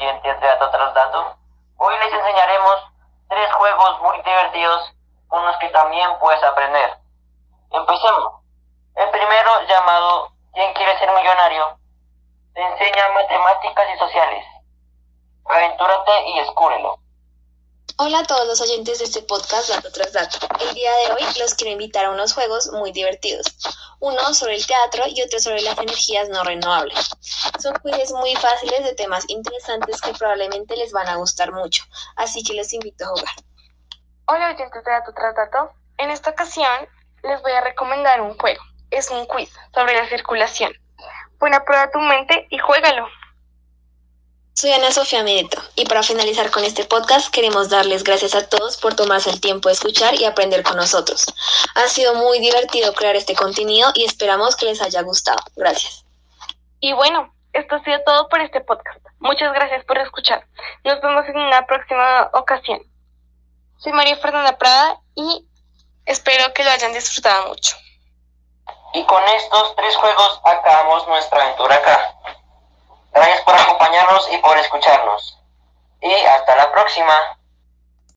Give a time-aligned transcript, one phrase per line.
[0.00, 1.36] oyentes de Dato tras Dato.
[1.76, 2.76] Hoy les enseñaremos
[3.28, 4.92] tres juegos muy divertidos
[5.28, 6.96] con los que también puedes aprender.
[7.70, 8.40] Empecemos.
[8.96, 11.78] El primero, llamado ¿Quién quiere ser millonario?
[12.54, 14.44] Te enseña matemáticas y sociales.
[15.44, 16.98] Aventúrate y descúbrelo.
[17.98, 20.38] Hola a todos los oyentes de este podcast Dato tras Dato.
[20.60, 23.46] El día de hoy los quiero invitar a unos juegos muy divertidos.
[24.00, 27.10] Uno sobre el teatro y otro sobre las energías no renovables.
[27.58, 31.84] Son quizzes muy fáciles de temas interesantes que probablemente les van a gustar mucho,
[32.16, 33.34] así que los invito a jugar.
[34.24, 35.72] Hola oyentes de Dato tras Dato.
[35.98, 36.88] En esta ocasión
[37.22, 38.62] les voy a recomendar un juego.
[38.90, 40.72] Es un quiz sobre la circulación.
[41.38, 43.06] Pon a prueba tu mente y juégalo.
[44.60, 48.76] Soy Ana Sofía Medeto y para finalizar con este podcast queremos darles gracias a todos
[48.76, 51.24] por tomarse el tiempo de escuchar y aprender con nosotros.
[51.76, 55.38] Ha sido muy divertido crear este contenido y esperamos que les haya gustado.
[55.56, 56.04] Gracias.
[56.78, 59.00] Y bueno, esto ha sido todo por este podcast.
[59.18, 60.46] Muchas gracias por escuchar.
[60.84, 62.82] Nos vemos en una próxima ocasión.
[63.78, 65.42] Soy María Fernanda Prada y
[66.04, 67.78] espero que lo hayan disfrutado mucho.
[68.92, 72.09] Y con estos tres juegos acabamos nuestra aventura acá.
[74.30, 75.38] Y por escucharnos.
[76.00, 77.39] Y hasta la próxima.